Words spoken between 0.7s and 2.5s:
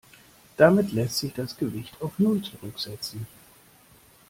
lässt sich das Gewicht auf null